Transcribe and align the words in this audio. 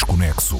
Desconexo. 0.00 0.56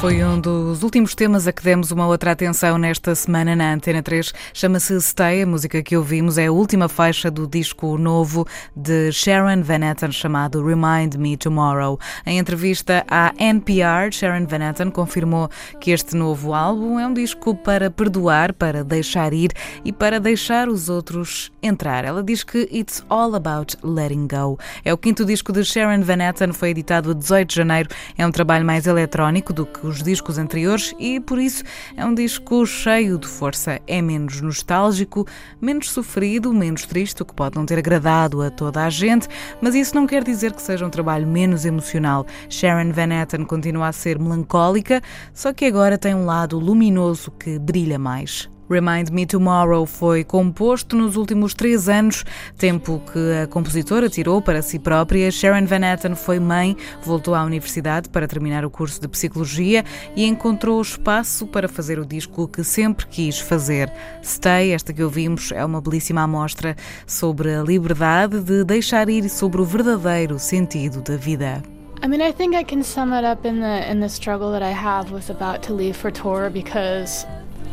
Foi 0.00 0.22
um 0.22 0.38
dos 0.38 0.82
últimos 0.82 1.14
temas 1.14 1.48
a 1.48 1.52
que 1.52 1.62
demos 1.62 1.90
uma 1.90 2.06
outra 2.06 2.32
atenção 2.32 2.76
nesta 2.76 3.14
semana 3.14 3.56
na 3.56 3.72
Antena 3.72 4.02
3. 4.02 4.30
Chama-se 4.52 5.00
Stay. 5.00 5.42
A 5.42 5.46
música 5.46 5.82
que 5.82 5.96
ouvimos 5.96 6.36
é 6.36 6.46
a 6.46 6.52
última 6.52 6.86
faixa 6.86 7.30
do 7.30 7.46
disco 7.46 7.96
novo 7.96 8.46
de 8.76 9.10
Sharon 9.10 9.62
Van 9.62 9.90
Etten 9.90 10.12
chamado 10.12 10.62
Remind 10.62 11.14
Me 11.14 11.34
Tomorrow. 11.34 11.98
Em 12.26 12.38
entrevista 12.38 13.06
à 13.10 13.32
NPR, 13.38 14.12
Sharon 14.12 14.46
Van 14.46 14.68
Etten 14.68 14.90
confirmou 14.90 15.48
que 15.80 15.92
este 15.92 16.14
novo 16.14 16.52
álbum 16.52 17.00
é 17.00 17.06
um 17.06 17.14
disco 17.14 17.54
para 17.54 17.90
perdoar, 17.90 18.52
para 18.52 18.84
deixar 18.84 19.32
ir 19.32 19.50
e 19.82 19.92
para 19.94 20.20
deixar 20.20 20.68
os 20.68 20.90
outros 20.90 21.50
entrar. 21.62 22.04
Ela 22.04 22.22
diz 22.22 22.44
que 22.44 22.68
It's 22.70 23.02
All 23.08 23.34
About 23.34 23.78
Letting 23.82 24.28
Go. 24.28 24.58
É 24.84 24.92
o 24.92 24.98
quinto 24.98 25.24
disco 25.24 25.52
de 25.52 25.64
Sharon 25.64 26.02
Van 26.02 26.22
Etten, 26.22 26.52
foi 26.52 26.68
editado 26.68 27.12
a 27.12 27.14
18 27.14 27.48
de 27.48 27.54
janeiro. 27.54 27.88
É 28.18 28.26
um 28.26 28.30
trabalho 28.30 28.64
mais 28.64 28.86
eletrónico 28.86 29.54
do 29.54 29.64
que 29.64 29.85
os 29.86 30.02
discos 30.02 30.38
anteriores 30.38 30.94
e, 30.98 31.20
por 31.20 31.38
isso, 31.38 31.62
é 31.96 32.04
um 32.04 32.14
disco 32.14 32.64
cheio 32.66 33.18
de 33.18 33.26
força. 33.26 33.80
É 33.86 34.02
menos 34.02 34.40
nostálgico, 34.40 35.26
menos 35.60 35.90
sofrido, 35.90 36.52
menos 36.52 36.84
triste, 36.86 37.22
o 37.22 37.24
que 37.24 37.34
pode 37.34 37.56
não 37.56 37.66
ter 37.66 37.78
agradado 37.78 38.42
a 38.42 38.50
toda 38.50 38.84
a 38.84 38.90
gente, 38.90 39.28
mas 39.60 39.74
isso 39.74 39.94
não 39.94 40.06
quer 40.06 40.24
dizer 40.24 40.52
que 40.52 40.62
seja 40.62 40.86
um 40.86 40.90
trabalho 40.90 41.26
menos 41.26 41.64
emocional. 41.64 42.26
Sharon 42.48 42.92
Van 42.92 43.12
Etten 43.12 43.44
continua 43.44 43.88
a 43.88 43.92
ser 43.92 44.18
melancólica, 44.18 45.02
só 45.32 45.52
que 45.52 45.64
agora 45.64 45.98
tem 45.98 46.14
um 46.14 46.24
lado 46.24 46.58
luminoso 46.58 47.30
que 47.30 47.58
brilha 47.58 47.98
mais. 47.98 48.48
Remind 48.68 49.10
Me 49.10 49.26
Tomorrow 49.26 49.86
foi 49.86 50.24
composto 50.24 50.96
nos 50.96 51.16
últimos 51.16 51.54
três 51.54 51.88
anos, 51.88 52.24
tempo 52.58 53.00
que 53.12 53.42
a 53.42 53.46
compositora 53.46 54.08
tirou 54.08 54.42
para 54.42 54.62
si 54.62 54.78
própria. 54.78 55.30
Sharon 55.30 55.66
Van 55.66 55.84
Etten 55.84 56.14
foi 56.14 56.40
mãe, 56.40 56.76
voltou 57.02 57.34
à 57.34 57.44
universidade 57.44 58.08
para 58.08 58.26
terminar 58.26 58.64
o 58.64 58.70
curso 58.70 59.00
de 59.00 59.08
Psicologia 59.08 59.84
e 60.14 60.24
encontrou 60.24 60.80
espaço 60.80 61.46
para 61.46 61.68
fazer 61.68 61.98
o 61.98 62.04
disco 62.06 62.48
que 62.48 62.64
sempre 62.64 63.06
quis 63.06 63.38
fazer. 63.38 63.92
Stay, 64.22 64.72
esta 64.72 64.92
que 64.92 65.02
ouvimos, 65.02 65.52
é 65.52 65.64
uma 65.64 65.80
belíssima 65.80 66.22
amostra 66.22 66.76
sobre 67.06 67.54
a 67.54 67.62
liberdade 67.62 68.40
de 68.40 68.64
deixar 68.64 69.08
ir 69.08 69.24
e 69.24 69.28
sobre 69.28 69.60
o 69.60 69.64
verdadeiro 69.64 70.38
sentido 70.38 71.00
da 71.02 71.16
vida. 71.16 71.62
I 72.02 72.08
mean, 72.08 72.20
I 72.20 72.30
think 72.30 72.54
I 72.54 72.62
can 72.62 72.82
sum 72.82 73.12
it 73.14 73.24
up 73.24 73.46
in 73.46 73.60
the 73.60 73.90
in 73.90 74.00
the 74.00 74.08
struggle 74.08 74.52
that 74.52 74.62
I 74.62 74.70
have 74.70 75.10
with 75.12 75.30
about 75.30 75.62
to 75.66 75.74
leave 75.74 75.96
for 75.96 76.10
tour 76.10 76.50
because 76.50 77.26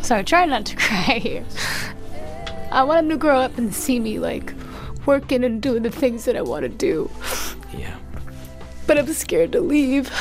So 0.03 0.21
try 0.21 0.45
not 0.45 0.65
to 0.65 0.75
cry 0.77 1.17
here. 1.17 1.45
I 2.71 2.83
want 2.83 3.05
him 3.05 3.09
to 3.09 3.17
grow 3.17 3.39
up 3.39 3.57
and 3.57 3.73
see 3.73 3.99
me 3.99 4.19
like 4.19 4.53
working 5.05 5.43
and 5.43 5.61
doing 5.61 5.83
the 5.83 5.89
things 5.89 6.25
that 6.25 6.35
I 6.35 6.41
want 6.41 6.63
to 6.63 6.69
do. 6.69 7.09
Yeah. 7.77 7.97
But 8.85 8.97
I'm 8.97 9.07
scared 9.13 9.53
to 9.53 9.61
leave. 9.61 10.11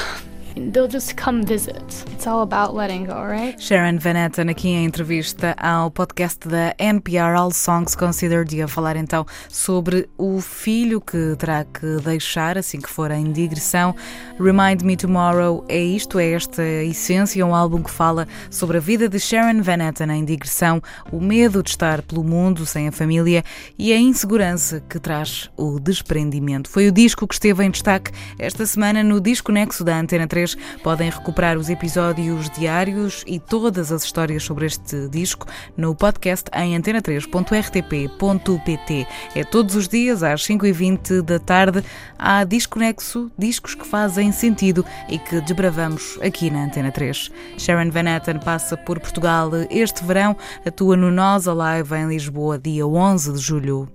They'll 0.54 0.88
just 0.88 1.16
come 1.16 1.42
visit. 1.44 1.82
It's 2.12 2.26
all 2.26 2.42
about 2.42 2.74
letting 2.74 3.06
go, 3.06 3.14
right? 3.22 3.58
Sharon 3.58 3.98
Van 3.98 4.16
Etten 4.16 4.50
aqui 4.50 4.68
em 4.68 4.84
entrevista 4.84 5.54
ao 5.58 5.90
podcast 5.90 6.46
da 6.46 6.74
NPR 6.78 7.34
All 7.36 7.50
Songs 7.50 7.94
Considered 7.94 8.60
a 8.60 8.68
falar 8.68 8.96
então 8.96 9.26
sobre 9.48 10.10
o 10.18 10.40
filho 10.40 11.00
que 11.00 11.36
terá 11.38 11.64
que 11.64 11.96
deixar 12.04 12.58
assim 12.58 12.80
que 12.80 12.90
for 12.90 13.10
em 13.10 13.32
digressão. 13.32 13.94
Remind 14.38 14.82
Me 14.82 14.96
Tomorrow 14.96 15.64
é 15.68 15.80
isto, 15.80 16.18
é 16.18 16.32
esta 16.32 16.62
essência, 16.62 17.44
um 17.46 17.54
álbum 17.54 17.82
que 17.82 17.90
fala 17.90 18.28
sobre 18.50 18.76
a 18.76 18.80
vida 18.80 19.08
de 19.08 19.18
Sharon 19.18 19.62
Van 19.62 19.88
Etten 19.88 20.10
em 20.10 20.24
digressão, 20.24 20.82
o 21.10 21.20
medo 21.20 21.62
de 21.62 21.70
estar 21.70 22.02
pelo 22.02 22.22
mundo 22.22 22.66
sem 22.66 22.88
a 22.88 22.92
família 22.92 23.42
e 23.78 23.92
a 23.92 23.98
insegurança 23.98 24.82
que 24.86 24.98
traz 24.98 25.50
o 25.56 25.80
desprendimento. 25.80 26.68
Foi 26.68 26.88
o 26.88 26.92
disco 26.92 27.26
que 27.26 27.34
esteve 27.34 27.64
em 27.64 27.70
destaque 27.70 28.10
esta 28.38 28.66
semana 28.66 29.02
no 29.02 29.20
Disco 29.20 29.50
Nexo 29.50 29.82
da 29.82 29.98
Antena 29.98 30.26
3 30.26 30.41
Podem 30.82 31.10
recuperar 31.10 31.56
os 31.56 31.70
episódios 31.70 32.50
diários 32.50 33.22
e 33.26 33.38
todas 33.38 33.92
as 33.92 34.04
histórias 34.04 34.42
sobre 34.42 34.66
este 34.66 35.08
disco 35.08 35.46
no 35.76 35.94
podcast 35.94 36.50
em 36.54 36.76
antena3.rtp.pt. 36.78 39.06
É 39.34 39.44
todos 39.44 39.74
os 39.74 39.88
dias 39.88 40.22
às 40.22 40.46
5h20 40.46 41.22
da 41.22 41.38
tarde. 41.38 41.82
Há 42.18 42.44
Disconexo, 42.44 43.30
discos 43.38 43.74
que 43.74 43.86
fazem 43.86 44.32
sentido 44.32 44.84
e 45.08 45.18
que 45.18 45.40
desbravamos 45.40 46.18
aqui 46.22 46.50
na 46.50 46.64
Antena 46.64 46.90
3. 46.90 47.30
Sharon 47.58 47.90
Van 47.90 48.08
Etten 48.08 48.38
passa 48.38 48.76
por 48.76 49.00
Portugal 49.00 49.50
este 49.70 50.04
verão, 50.04 50.36
atua 50.64 50.96
no 50.96 51.10
Nós 51.10 51.48
Alive 51.48 51.94
em 51.94 52.08
Lisboa, 52.08 52.58
dia 52.58 52.86
11 52.86 53.32
de 53.32 53.38
julho. 53.38 53.88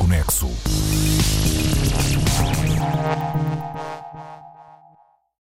Desconexo. 0.00 0.48